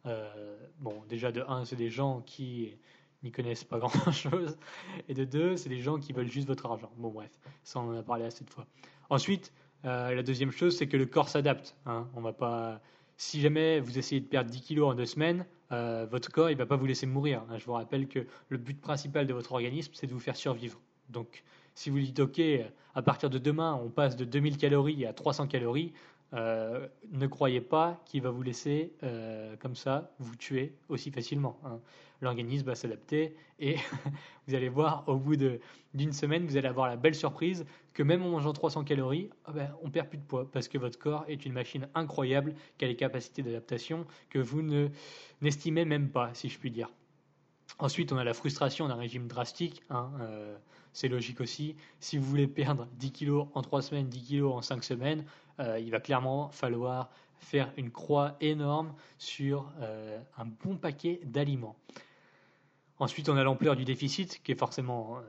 euh, 0.06 0.56
bon, 0.78 1.02
déjà 1.08 1.32
de 1.32 1.42
1, 1.46 1.64
c'est 1.64 1.76
des 1.76 1.90
gens 1.90 2.20
qui 2.20 2.76
n'y 3.22 3.32
connaissent 3.32 3.64
pas 3.64 3.78
grand-chose, 3.80 4.56
et 5.08 5.14
de 5.14 5.24
2, 5.24 5.56
c'est 5.56 5.68
des 5.68 5.80
gens 5.80 5.98
qui 5.98 6.12
veulent 6.12 6.30
juste 6.30 6.46
votre 6.46 6.66
argent. 6.66 6.90
Bon, 6.96 7.10
bref, 7.10 7.30
ça 7.64 7.80
on 7.80 7.90
en 7.90 7.96
a 7.96 8.02
parlé 8.02 8.24
à 8.24 8.30
cette 8.30 8.50
fois. 8.50 8.66
Ensuite, 9.10 9.52
euh, 9.84 10.14
la 10.14 10.22
deuxième 10.22 10.50
chose, 10.50 10.76
c'est 10.76 10.88
que 10.88 10.96
le 10.96 11.06
corps 11.06 11.28
s'adapte. 11.28 11.76
Hein. 11.86 12.08
On 12.14 12.20
va 12.20 12.32
pas... 12.32 12.80
Si 13.18 13.40
jamais 13.40 13.80
vous 13.80 13.98
essayez 13.98 14.20
de 14.20 14.26
perdre 14.26 14.50
10 14.50 14.60
kilos 14.60 14.90
en 14.90 14.94
2 14.94 15.06
semaines, 15.06 15.46
euh, 15.72 16.06
votre 16.10 16.30
corps 16.30 16.50
il 16.50 16.56
va 16.56 16.66
pas 16.66 16.76
vous 16.76 16.86
laisser 16.86 17.06
mourir. 17.06 17.42
Hein. 17.48 17.58
Je 17.58 17.64
vous 17.64 17.72
rappelle 17.72 18.08
que 18.08 18.26
le 18.48 18.58
but 18.58 18.80
principal 18.80 19.26
de 19.26 19.32
votre 19.32 19.52
organisme, 19.52 19.92
c'est 19.94 20.06
de 20.06 20.12
vous 20.12 20.20
faire 20.20 20.36
survivre. 20.36 20.80
Donc, 21.08 21.42
si 21.76 21.90
vous 21.90 22.00
dites 22.00 22.18
OK, 22.18 22.40
à 22.94 23.02
partir 23.02 23.30
de 23.30 23.38
demain, 23.38 23.78
on 23.84 23.90
passe 23.90 24.16
de 24.16 24.24
2000 24.24 24.56
calories 24.56 25.04
à 25.06 25.12
300 25.12 25.46
calories, 25.46 25.92
euh, 26.32 26.88
ne 27.12 27.26
croyez 27.26 27.60
pas 27.60 28.02
qu'il 28.06 28.22
va 28.22 28.30
vous 28.30 28.42
laisser 28.42 28.94
euh, 29.04 29.54
comme 29.60 29.76
ça 29.76 30.10
vous 30.18 30.34
tuer 30.34 30.74
aussi 30.88 31.10
facilement. 31.10 31.60
Hein. 31.64 31.78
L'organisme 32.22 32.66
va 32.66 32.74
s'adapter 32.74 33.36
et 33.60 33.76
vous 34.48 34.54
allez 34.54 34.70
voir 34.70 35.04
au 35.06 35.16
bout 35.16 35.36
d'une 35.36 36.12
semaine, 36.12 36.46
vous 36.46 36.56
allez 36.56 36.66
avoir 36.66 36.88
la 36.88 36.96
belle 36.96 37.14
surprise 37.14 37.66
que 37.92 38.02
même 38.02 38.22
en 38.22 38.30
mangeant 38.30 38.54
300 38.54 38.84
calories, 38.84 39.28
oh 39.46 39.52
ben, 39.52 39.70
on 39.82 39.90
perd 39.90 40.08
plus 40.08 40.18
de 40.18 40.24
poids 40.24 40.50
parce 40.50 40.66
que 40.66 40.78
votre 40.78 40.98
corps 40.98 41.26
est 41.28 41.44
une 41.44 41.52
machine 41.52 41.88
incroyable 41.94 42.54
qui 42.78 42.86
a 42.86 42.88
les 42.88 42.96
capacités 42.96 43.42
d'adaptation 43.42 44.06
que 44.30 44.38
vous 44.38 44.62
n'estimez 45.42 45.84
même 45.84 46.08
pas, 46.08 46.32
si 46.32 46.48
je 46.48 46.58
puis 46.58 46.70
dire. 46.70 46.88
Ensuite, 47.78 48.10
on 48.10 48.16
a 48.16 48.24
la 48.24 48.32
frustration 48.32 48.88
d'un 48.88 48.94
régime 48.94 49.26
drastique. 49.26 49.82
Hein, 49.90 50.10
euh, 50.20 50.56
c'est 50.96 51.08
logique 51.08 51.42
aussi. 51.42 51.76
Si 52.00 52.16
vous 52.16 52.24
voulez 52.24 52.46
perdre 52.46 52.88
10 52.94 53.12
kilos 53.12 53.48
en 53.52 53.60
3 53.60 53.82
semaines, 53.82 54.08
10 54.08 54.22
kilos 54.22 54.54
en 54.54 54.62
5 54.62 54.82
semaines, 54.82 55.26
euh, 55.60 55.78
il 55.78 55.90
va 55.90 56.00
clairement 56.00 56.48
falloir 56.48 57.10
faire 57.38 57.70
une 57.76 57.90
croix 57.90 58.34
énorme 58.40 58.94
sur 59.18 59.70
euh, 59.80 60.18
un 60.38 60.46
bon 60.46 60.78
paquet 60.78 61.20
d'aliments. 61.24 61.76
Ensuite, 62.98 63.28
on 63.28 63.36
a 63.36 63.44
l'ampleur 63.44 63.76
du 63.76 63.84
déficit 63.84 64.42
qui 64.42 64.52
est 64.52 64.58
forcément 64.58 65.20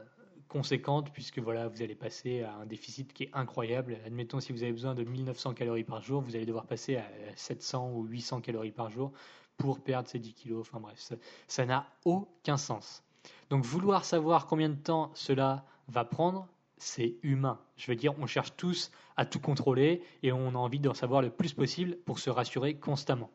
conséquente 0.47 1.11
puisque 1.11 1.39
voilà, 1.39 1.67
vous 1.67 1.81
allez 1.81 1.95
passer 1.95 2.43
à 2.43 2.55
un 2.55 2.65
déficit 2.65 3.11
qui 3.11 3.23
est 3.23 3.29
incroyable. 3.33 3.97
Admettons 4.05 4.39
si 4.39 4.53
vous 4.53 4.63
avez 4.63 4.71
besoin 4.71 4.95
de 4.95 5.03
1900 5.03 5.53
calories 5.53 5.83
par 5.83 6.01
jour, 6.01 6.21
vous 6.21 6.37
allez 6.37 6.45
devoir 6.45 6.65
passer 6.65 6.95
à 6.95 7.05
700 7.35 7.91
ou 7.91 8.05
800 8.05 8.39
calories 8.39 8.71
par 8.71 8.89
jour 8.89 9.11
pour 9.57 9.81
perdre 9.81 10.07
ces 10.07 10.19
10 10.19 10.33
kilos. 10.33 10.61
Enfin 10.61 10.79
bref, 10.79 11.11
ça 11.49 11.65
n'a 11.65 11.87
aucun 12.05 12.55
sens. 12.55 13.03
Donc 13.49 13.63
vouloir 13.63 14.05
savoir 14.05 14.47
combien 14.47 14.69
de 14.69 14.75
temps 14.75 15.11
cela 15.13 15.65
va 15.87 16.03
prendre, 16.03 16.47
c'est 16.77 17.15
humain. 17.23 17.59
Je 17.75 17.89
veux 17.89 17.95
dire, 17.95 18.13
on 18.19 18.27
cherche 18.27 18.55
tous 18.55 18.91
à 19.15 19.25
tout 19.25 19.39
contrôler 19.39 20.01
et 20.23 20.31
on 20.31 20.49
a 20.49 20.57
envie 20.57 20.79
d'en 20.79 20.93
savoir 20.93 21.21
le 21.21 21.29
plus 21.29 21.53
possible 21.53 21.97
pour 22.05 22.19
se 22.19 22.29
rassurer 22.29 22.75
constamment. 22.75 23.31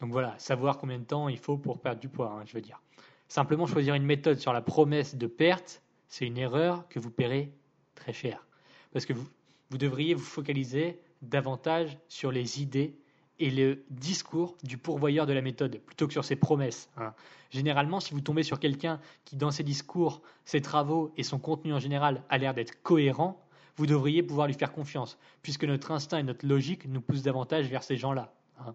Donc 0.00 0.12
voilà, 0.12 0.34
savoir 0.38 0.78
combien 0.78 0.98
de 0.98 1.04
temps 1.04 1.28
il 1.28 1.38
faut 1.38 1.56
pour 1.56 1.80
perdre 1.80 2.00
du 2.00 2.08
poids, 2.08 2.30
hein, 2.30 2.44
je 2.46 2.52
veux 2.52 2.60
dire. 2.60 2.80
Simplement 3.28 3.66
choisir 3.66 3.94
une 3.94 4.04
méthode 4.04 4.38
sur 4.38 4.52
la 4.52 4.60
promesse 4.60 5.14
de 5.14 5.26
perte, 5.26 5.82
c'est 6.08 6.26
une 6.26 6.38
erreur 6.38 6.86
que 6.88 6.98
vous 6.98 7.10
paierez 7.10 7.52
très 7.94 8.12
cher. 8.12 8.46
Parce 8.92 9.06
que 9.06 9.12
vous, 9.12 9.26
vous 9.70 9.78
devriez 9.78 10.14
vous 10.14 10.22
focaliser 10.22 11.00
davantage 11.22 11.98
sur 12.08 12.30
les 12.30 12.60
idées 12.60 12.98
et 13.38 13.50
le 13.50 13.84
discours 13.90 14.56
du 14.62 14.78
pourvoyeur 14.78 15.26
de 15.26 15.32
la 15.32 15.42
méthode 15.42 15.80
plutôt 15.80 16.06
que 16.06 16.12
sur 16.12 16.24
ses 16.24 16.36
promesses. 16.36 16.88
Hein. 16.96 17.14
Généralement, 17.50 18.00
si 18.00 18.14
vous 18.14 18.20
tombez 18.20 18.42
sur 18.42 18.58
quelqu'un 18.58 19.00
qui, 19.24 19.36
dans 19.36 19.50
ses 19.50 19.62
discours, 19.62 20.22
ses 20.44 20.60
travaux 20.60 21.12
et 21.16 21.22
son 21.22 21.38
contenu 21.38 21.72
en 21.72 21.78
général, 21.78 22.22
a 22.28 22.38
l'air 22.38 22.54
d'être 22.54 22.82
cohérent, 22.82 23.40
vous 23.76 23.86
devriez 23.86 24.22
pouvoir 24.22 24.46
lui 24.46 24.54
faire 24.54 24.72
confiance, 24.72 25.18
puisque 25.42 25.64
notre 25.64 25.90
instinct 25.90 26.18
et 26.18 26.22
notre 26.22 26.46
logique 26.46 26.86
nous 26.86 27.00
poussent 27.00 27.22
davantage 27.22 27.66
vers 27.66 27.82
ces 27.82 27.96
gens-là. 27.96 28.32
Hein. 28.60 28.74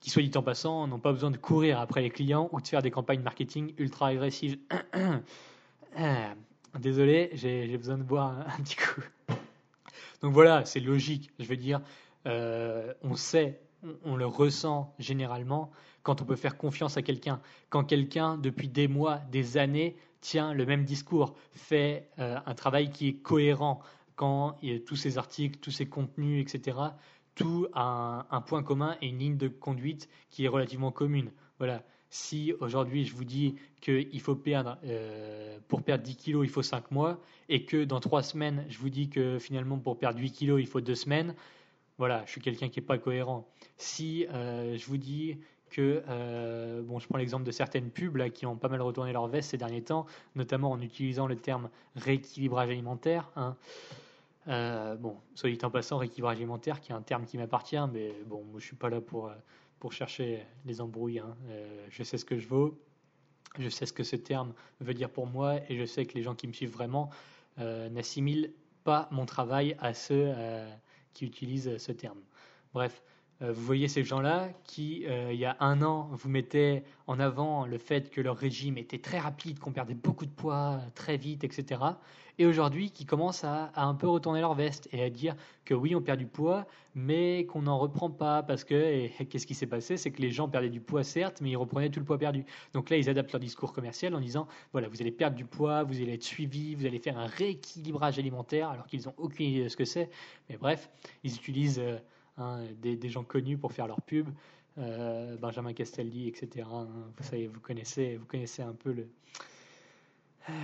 Qui, 0.00 0.10
soit 0.10 0.22
dit 0.22 0.36
en 0.36 0.42
passant, 0.42 0.86
n'ont 0.86 0.98
pas 0.98 1.12
besoin 1.12 1.30
de 1.30 1.36
courir 1.36 1.78
après 1.78 2.00
les 2.00 2.10
clients 2.10 2.48
ou 2.52 2.60
de 2.60 2.66
faire 2.66 2.80
des 2.80 2.90
campagnes 2.90 3.20
marketing 3.20 3.74
ultra 3.76 4.08
agressives. 4.08 4.58
Désolé, 6.78 7.30
j'ai 7.34 7.76
besoin 7.76 7.98
de 7.98 8.04
boire 8.04 8.46
un, 8.46 8.62
petit 8.62 8.76
coup. 8.76 9.02
Donc 10.22 10.32
voilà, 10.32 10.64
c'est 10.64 10.80
logique. 10.80 11.30
Je 11.38 11.46
veux 11.46 11.56
dire, 11.56 11.80
euh, 12.26 12.94
on 13.02 13.16
sait 13.16 13.60
on 14.04 14.16
le 14.16 14.26
ressent 14.26 14.94
généralement 14.98 15.70
quand 16.02 16.22
on 16.22 16.24
peut 16.24 16.36
faire 16.36 16.56
confiance 16.56 16.96
à 16.96 17.02
quelqu'un. 17.02 17.40
Quand 17.68 17.84
quelqu'un, 17.84 18.38
depuis 18.38 18.68
des 18.68 18.88
mois, 18.88 19.18
des 19.30 19.56
années, 19.56 19.96
tient 20.20 20.54
le 20.54 20.66
même 20.66 20.84
discours, 20.84 21.34
fait 21.52 22.08
euh, 22.18 22.38
un 22.44 22.54
travail 22.54 22.90
qui 22.90 23.08
est 23.08 23.14
cohérent, 23.14 23.80
quand 24.16 24.56
a 24.62 24.78
tous 24.86 24.96
ces 24.96 25.18
articles, 25.18 25.58
tous 25.60 25.70
ces 25.70 25.86
contenus, 25.86 26.42
etc., 26.42 26.76
tout 27.34 27.68
a 27.72 28.26
un, 28.30 28.40
point 28.42 28.62
commun 28.62 28.96
et 29.00 29.08
une 29.08 29.18
ligne 29.18 29.36
de 29.38 29.48
conduite 29.48 30.08
qui 30.28 30.44
est 30.44 30.48
relativement 30.48 30.90
commune. 30.90 31.30
Voilà. 31.58 31.82
Si 32.10 32.52
aujourd'hui 32.60 33.04
je 33.04 33.14
vous 33.14 33.24
dis 33.24 33.54
qu'il 33.80 34.20
faut 34.20 34.34
perdre, 34.34 34.76
euh, 34.84 35.58
pour 35.68 35.82
perdre 35.82 36.02
10 36.04 36.16
kilos, 36.16 36.44
il 36.44 36.50
faut 36.50 36.62
5 36.62 36.90
mois, 36.90 37.18
et 37.48 37.64
que 37.64 37.84
dans 37.84 38.00
3 38.00 38.22
semaines, 38.22 38.66
je 38.68 38.78
vous 38.78 38.90
dis 38.90 39.08
que 39.08 39.38
finalement 39.38 39.78
pour 39.78 39.96
perdre 39.96 40.18
8 40.18 40.32
kilos, 40.32 40.60
il 40.60 40.66
faut 40.66 40.80
2 40.80 40.94
semaines, 40.94 41.34
voilà, 41.96 42.22
je 42.26 42.32
suis 42.32 42.40
quelqu'un 42.40 42.68
qui 42.68 42.80
n'est 42.80 42.86
pas 42.86 42.98
cohérent. 42.98 43.46
Si 43.80 44.26
euh, 44.26 44.76
je 44.76 44.86
vous 44.86 44.98
dis 44.98 45.38
que, 45.70 46.02
euh, 46.06 46.82
bon, 46.82 46.98
je 46.98 47.08
prends 47.08 47.16
l'exemple 47.16 47.44
de 47.44 47.50
certaines 47.50 47.90
pubs 47.90 48.28
qui 48.28 48.44
ont 48.44 48.54
pas 48.54 48.68
mal 48.68 48.82
retourné 48.82 49.10
leur 49.10 49.26
veste 49.26 49.52
ces 49.52 49.56
derniers 49.56 49.82
temps, 49.82 50.04
notamment 50.34 50.70
en 50.70 50.82
utilisant 50.82 51.26
le 51.26 51.36
terme 51.36 51.70
rééquilibrage 51.96 52.68
alimentaire. 52.68 53.30
Hein. 53.36 53.56
Euh, 54.48 54.96
bon, 54.96 55.16
soit 55.34 55.48
dit 55.48 55.58
en 55.62 55.70
passant, 55.70 55.96
rééquilibrage 55.96 56.36
alimentaire, 56.36 56.82
qui 56.82 56.92
est 56.92 56.94
un 56.94 57.00
terme 57.00 57.24
qui 57.24 57.38
m'appartient, 57.38 57.80
mais 57.90 58.12
bon, 58.26 58.44
moi, 58.44 58.60
je 58.60 58.66
suis 58.66 58.76
pas 58.76 58.90
là 58.90 59.00
pour, 59.00 59.32
pour 59.78 59.94
chercher 59.94 60.44
les 60.66 60.82
embrouilles. 60.82 61.20
Hein. 61.20 61.34
je 61.88 62.02
sais 62.02 62.18
ce 62.18 62.26
que 62.26 62.36
je 62.36 62.46
vaux, 62.46 62.78
je 63.58 63.70
sais 63.70 63.86
ce 63.86 63.94
que 63.94 64.04
ce 64.04 64.16
terme 64.16 64.52
veut 64.80 64.94
dire 64.94 65.08
pour 65.08 65.26
moi, 65.26 65.56
et 65.70 65.78
je 65.78 65.86
sais 65.86 66.04
que 66.04 66.12
les 66.16 66.22
gens 66.22 66.34
qui 66.34 66.46
me 66.46 66.52
suivent 66.52 66.72
vraiment 66.72 67.08
n'assimilent 67.56 68.52
pas 68.84 69.08
mon 69.10 69.24
travail 69.24 69.74
à 69.80 69.94
ceux 69.94 70.34
qui 71.14 71.24
utilisent 71.24 71.78
ce 71.78 71.92
terme. 71.92 72.20
Bref, 72.74 73.02
vous 73.40 73.62
voyez 73.62 73.88
ces 73.88 74.04
gens-là 74.04 74.50
qui, 74.64 75.06
euh, 75.06 75.32
il 75.32 75.38
y 75.38 75.46
a 75.46 75.56
un 75.60 75.80
an, 75.80 76.10
vous 76.12 76.28
mettaient 76.28 76.84
en 77.06 77.18
avant 77.18 77.64
le 77.64 77.78
fait 77.78 78.10
que 78.10 78.20
leur 78.20 78.36
régime 78.36 78.76
était 78.76 78.98
très 78.98 79.18
rapide, 79.18 79.58
qu'on 79.58 79.72
perdait 79.72 79.94
beaucoup 79.94 80.26
de 80.26 80.30
poids 80.30 80.78
euh, 80.82 80.88
très 80.94 81.16
vite, 81.16 81.42
etc. 81.42 81.80
Et 82.38 82.44
aujourd'hui, 82.44 82.90
qui 82.90 83.06
commencent 83.06 83.44
à, 83.44 83.72
un 83.76 83.94
peu 83.94 84.08
retourner 84.08 84.40
leur 84.40 84.54
veste 84.54 84.88
et 84.92 85.02
à 85.02 85.08
dire 85.08 85.36
que 85.64 85.72
oui, 85.72 85.94
on 85.94 86.02
perd 86.02 86.18
du 86.18 86.26
poids, 86.26 86.66
mais 86.94 87.46
qu'on 87.46 87.62
n'en 87.62 87.78
reprend 87.78 88.10
pas 88.10 88.42
parce 88.42 88.62
que, 88.64 89.08
qu'est-ce 89.24 89.46
qui 89.46 89.54
s'est 89.54 89.66
passé? 89.66 89.96
C'est 89.96 90.10
que 90.10 90.20
les 90.20 90.30
gens 90.30 90.46
perdaient 90.46 90.68
du 90.68 90.80
poids, 90.80 91.02
certes, 91.02 91.40
mais 91.40 91.50
ils 91.50 91.56
reprenaient 91.56 91.90
tout 91.90 92.00
le 92.00 92.06
poids 92.06 92.18
perdu. 92.18 92.44
Donc 92.74 92.90
là, 92.90 92.98
ils 92.98 93.08
adaptent 93.08 93.32
leur 93.32 93.40
discours 93.40 93.72
commercial 93.72 94.14
en 94.14 94.20
disant, 94.20 94.48
voilà, 94.72 94.88
vous 94.88 95.00
allez 95.00 95.12
perdre 95.12 95.36
du 95.36 95.46
poids, 95.46 95.82
vous 95.82 95.96
allez 95.96 96.12
être 96.14 96.24
suivi, 96.24 96.74
vous 96.74 96.84
allez 96.84 96.98
faire 96.98 97.18
un 97.18 97.26
rééquilibrage 97.26 98.18
alimentaire, 98.18 98.68
alors 98.68 98.86
qu'ils 98.86 99.06
n'ont 99.06 99.14
aucune 99.16 99.46
idée 99.46 99.64
de 99.64 99.68
ce 99.68 99.76
que 99.78 99.86
c'est. 99.86 100.10
Mais 100.50 100.58
bref, 100.58 100.90
ils 101.24 101.34
utilisent... 101.34 101.82
Hein, 102.40 102.64
des, 102.80 103.08
gens 103.10 103.22
connus 103.22 103.58
pour 103.58 103.72
faire 103.72 103.86
leur 103.86 104.00
pub, 104.00 104.26
euh, 104.78 105.36
Benjamin 105.36 105.74
Castaldi, 105.74 106.26
etc. 106.26 106.66
Hein. 106.72 106.88
vous 107.16 107.22
savez, 107.22 107.46
vous 107.46 107.60
connaissez, 107.60 108.16
vous 108.16 108.24
connaissez 108.24 108.62
un 108.62 108.72
peu 108.72 108.92
le, 108.92 109.08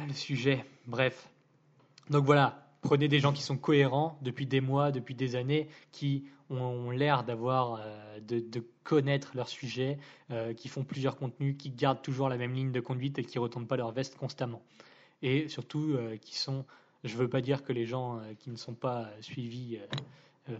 le 0.09 0.13
sujet. 0.15 0.65
Bref, 0.87 1.29
donc 2.09 2.25
voilà, 2.25 2.67
prenez 2.81 3.09
des 3.09 3.21
gens 3.21 3.35
qui 3.35 3.43
sont 3.43 3.59
cohérents 3.59 4.19
depuis 4.23 4.47
des 4.47 4.63
mois, 4.63 4.91
depuis 4.91 5.15
des 5.15 5.37
années, 5.37 5.69
qui 5.93 6.25
ont 6.49 6.91
l'air 6.91 7.25
d'avoir, 7.25 7.81
euh, 7.81 8.21
de, 8.21 8.65
connaître 8.83 9.33
leur 9.35 9.49
sujet, 9.49 9.99
euh, 10.31 10.55
qui 10.55 10.69
font 10.69 10.85
plusieurs 10.85 11.17
contenus, 11.17 11.57
qui 11.59 11.71
gardent 11.71 12.01
toujours 12.01 12.31
la 12.31 12.39
même 12.39 12.55
ligne 12.55 12.73
de 12.73 12.81
conduite 12.81 13.19
et 13.19 13.25
qui 13.25 13.37
ne 13.37 13.43
retournent 13.43 13.67
pas 13.67 13.77
leur 13.77 13.93
veste 13.93 14.17
constamment. 14.17 14.63
Et 15.21 15.49
surtout, 15.49 15.99
qui 16.21 16.39
sont, 16.39 16.65
je 17.05 17.15
ne 17.15 17.19
veux 17.19 17.29
pas 17.29 17.41
dire 17.41 17.65
que 17.65 17.73
les 17.73 17.85
gens 17.85 18.21
qui 18.39 18.51
ne 18.51 18.57
sont 18.57 18.75
pas 18.75 19.09
suivis 19.21 19.79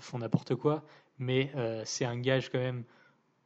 font 0.01 0.19
n'importe 0.19 0.55
quoi, 0.55 0.85
mais 1.19 1.51
euh, 1.57 1.83
c'est 1.85 2.05
un 2.05 2.19
gage 2.19 2.51
quand 2.51 2.59
même, 2.59 2.85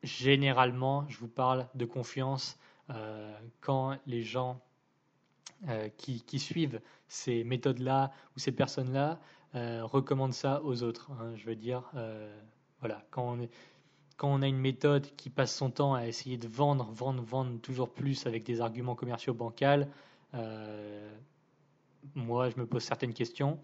généralement, 0.03 1.07
je 1.09 1.19
vous 1.19 1.29
parle 1.29 1.69
de 1.75 1.85
confiance 1.85 2.59
euh, 2.91 3.33
quand 3.61 3.97
les 4.07 4.23
gens 4.23 4.61
euh, 5.69 5.89
qui, 5.97 6.39
suivent 6.39 6.81
ces 7.09 7.45
méthodes-là 7.45 8.13
ou 8.37 8.41
ces 8.41 8.53
personnes-là 8.53 9.19
recommandent 9.53 10.33
ça 10.33 10.63
aux 10.63 10.85
autres. 10.85 11.11
Hein. 11.11 11.35
je 11.35 11.45
veux 11.45 11.57
dire, 11.57 11.83
voilà, 12.79 13.03
quand 13.11 13.37
on, 13.37 13.49
quand 14.17 14.29
on 14.29 14.43
a 14.43 14.47
une 14.47 14.61
méthode 14.61 15.09
qui 15.17 15.29
passe 15.29 15.53
son 15.53 15.71
temps 15.71 15.95
à 15.95 16.07
essayer 16.07 16.37
de 16.37 16.47
vendre, 16.47 16.89
vendre, 16.93 17.21
vendre 17.25 17.61
toujours 17.61 17.93
plus 17.93 18.27
avec 18.27 18.45
des 18.45 18.61
arguments 18.61 18.95
commerciaux 18.95 19.35
bancals, 19.35 19.89
moi, 22.15 22.49
je 22.49 22.57
me 22.59 22.67
pose 22.67 22.85
certaines 22.85 23.13
questions. 23.13 23.59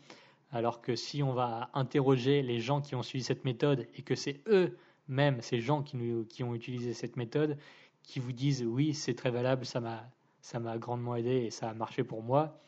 Alors 0.52 0.80
que 0.80 0.94
si 0.94 1.22
on 1.22 1.32
va 1.32 1.70
interroger 1.74 2.42
les 2.42 2.60
gens 2.60 2.80
qui 2.80 2.94
ont 2.94 3.02
suivi 3.02 3.24
cette 3.24 3.44
méthode 3.44 3.86
et 3.94 4.02
que 4.02 4.14
c'est 4.14 4.40
eux-mêmes, 4.46 5.40
ces 5.40 5.60
gens 5.60 5.82
qui, 5.82 6.42
ont 6.42 6.54
utilisé 6.54 6.94
cette 6.94 7.16
méthode, 7.16 7.58
qui 8.02 8.20
vous 8.20 8.32
disent 8.32 8.62
oui, 8.64 8.94
c'est 8.94 9.14
très 9.14 9.30
valable, 9.30 9.66
ça 9.66 9.80
m'a, 9.80 10.04
ça 10.40 10.60
m'a 10.60 10.78
grandement 10.78 11.16
aidé 11.16 11.44
et 11.46 11.50
ça 11.50 11.68
a 11.68 11.74
marché 11.74 12.04
pour 12.04 12.22
moi, 12.22 12.60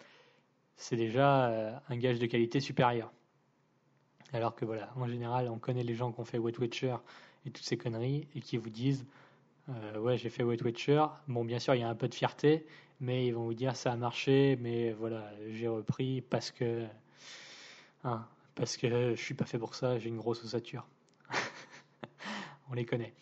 c'est 0.76 0.96
déjà 0.96 1.48
euh, 1.48 1.78
un 1.88 1.96
gage 1.96 2.18
de 2.18 2.26
qualité 2.26 2.60
supérieur. 2.60 3.12
Alors 4.32 4.54
que 4.54 4.64
voilà, 4.64 4.92
en 4.96 5.06
général, 5.06 5.48
on 5.48 5.58
connaît 5.58 5.84
les 5.84 5.94
gens 5.94 6.12
qui 6.12 6.20
ont 6.20 6.24
fait 6.24 6.38
Wet 6.38 6.58
Watcher 6.58 6.96
et 7.46 7.50
toutes 7.50 7.64
ces 7.64 7.78
conneries 7.78 8.28
et 8.34 8.40
qui 8.40 8.56
vous 8.56 8.70
disent 8.70 9.06
euh, 9.68 9.98
ouais, 9.98 10.16
j'ai 10.16 10.30
fait 10.30 10.42
Wet 10.42 10.62
Watcher. 10.62 11.04
Bon, 11.28 11.44
bien 11.44 11.58
sûr, 11.58 11.74
il 11.74 11.80
y 11.80 11.84
a 11.84 11.88
un 11.88 11.94
peu 11.94 12.08
de 12.08 12.14
fierté, 12.14 12.66
mais 13.00 13.26
ils 13.26 13.32
vont 13.32 13.44
vous 13.44 13.54
dire 13.54 13.76
ça 13.76 13.92
a 13.92 13.96
marché, 13.96 14.58
mais 14.60 14.92
voilà, 14.92 15.30
j'ai 15.50 15.68
repris 15.68 16.20
parce 16.22 16.50
que 16.50 16.86
Hein, 18.04 18.26
parce 18.54 18.76
que 18.76 19.14
je 19.14 19.20
suis 19.20 19.34
pas 19.34 19.44
fait 19.44 19.58
pour 19.58 19.74
ça, 19.74 19.98
j'ai 19.98 20.08
une 20.08 20.16
grosse 20.16 20.44
ossature. 20.44 20.86
On 22.70 22.74
les 22.74 22.84
connaît. 22.84 23.14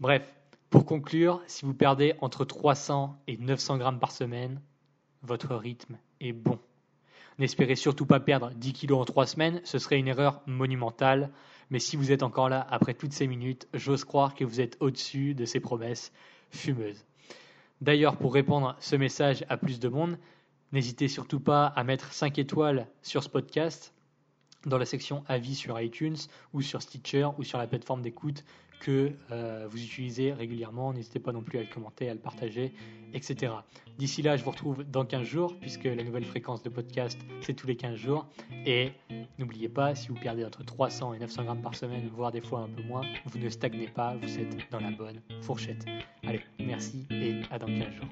Bref, 0.00 0.22
pour 0.70 0.86
conclure, 0.86 1.42
si 1.46 1.64
vous 1.64 1.74
perdez 1.74 2.14
entre 2.20 2.44
300 2.44 3.18
et 3.26 3.36
900 3.36 3.78
grammes 3.78 3.98
par 3.98 4.10
semaine, 4.10 4.60
votre 5.22 5.54
rythme 5.54 5.98
est 6.20 6.32
bon. 6.32 6.58
N'espérez 7.38 7.76
surtout 7.76 8.06
pas 8.06 8.20
perdre 8.20 8.50
10 8.50 8.72
kilos 8.72 9.00
en 9.00 9.04
3 9.04 9.26
semaines, 9.26 9.60
ce 9.64 9.78
serait 9.78 9.98
une 9.98 10.08
erreur 10.08 10.42
monumentale. 10.46 11.30
Mais 11.70 11.78
si 11.78 11.96
vous 11.96 12.12
êtes 12.12 12.22
encore 12.22 12.48
là 12.48 12.66
après 12.70 12.94
toutes 12.94 13.12
ces 13.12 13.26
minutes, 13.26 13.68
j'ose 13.72 14.04
croire 14.04 14.34
que 14.34 14.44
vous 14.44 14.60
êtes 14.60 14.76
au-dessus 14.80 15.34
de 15.34 15.44
ces 15.44 15.60
promesses 15.60 16.12
fumeuses. 16.50 17.04
D'ailleurs, 17.80 18.16
pour 18.16 18.34
répondre 18.34 18.76
ce 18.78 18.96
message 18.96 19.44
à 19.48 19.56
plus 19.56 19.80
de 19.80 19.88
monde, 19.88 20.18
n'hésitez 20.72 21.08
surtout 21.08 21.40
pas 21.40 21.66
à 21.66 21.84
mettre 21.84 22.12
5 22.12 22.38
étoiles 22.38 22.86
sur 23.02 23.22
ce 23.22 23.28
podcast 23.28 23.92
dans 24.66 24.78
la 24.78 24.86
section 24.86 25.24
avis 25.28 25.54
sur 25.54 25.80
iTunes 25.80 26.16
ou 26.52 26.62
sur 26.62 26.82
Stitcher 26.82 27.28
ou 27.38 27.44
sur 27.44 27.58
la 27.58 27.66
plateforme 27.66 28.02
d'écoute 28.02 28.44
que 28.82 29.12
euh, 29.30 29.66
vous 29.70 29.82
utilisez 29.82 30.32
régulièrement. 30.32 30.92
N'hésitez 30.92 31.20
pas 31.20 31.30
non 31.32 31.42
plus 31.42 31.58
à 31.58 31.62
le 31.62 31.68
commenter, 31.68 32.10
à 32.10 32.14
le 32.14 32.20
partager, 32.20 32.72
etc. 33.14 33.52
D'ici 33.96 34.22
là, 34.22 34.36
je 34.36 34.42
vous 34.42 34.50
retrouve 34.50 34.82
dans 34.82 35.04
15 35.04 35.22
jours, 35.22 35.56
puisque 35.60 35.84
la 35.84 36.02
nouvelle 36.02 36.24
fréquence 36.24 36.64
de 36.64 36.68
podcast, 36.68 37.16
c'est 37.42 37.54
tous 37.54 37.68
les 37.68 37.76
15 37.76 37.94
jours. 37.94 38.26
Et 38.66 38.90
n'oubliez 39.38 39.68
pas, 39.68 39.94
si 39.94 40.08
vous 40.08 40.16
perdez 40.16 40.44
entre 40.44 40.64
300 40.64 41.14
et 41.14 41.20
900 41.20 41.44
grammes 41.44 41.62
par 41.62 41.76
semaine, 41.76 42.08
voire 42.12 42.32
des 42.32 42.40
fois 42.40 42.60
un 42.60 42.68
peu 42.68 42.82
moins, 42.82 43.02
vous 43.26 43.38
ne 43.38 43.48
stagnez 43.48 43.86
pas, 43.86 44.16
vous 44.16 44.38
êtes 44.38 44.68
dans 44.72 44.80
la 44.80 44.90
bonne 44.90 45.20
fourchette. 45.42 45.84
Allez, 46.24 46.40
merci 46.58 47.06
et 47.10 47.40
à 47.52 47.60
dans 47.60 47.66
15 47.66 47.86
jours. 47.94 48.08